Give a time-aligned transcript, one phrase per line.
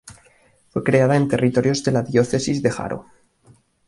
[0.69, 3.05] Fue creada en territorios de la diócesis de Jaro.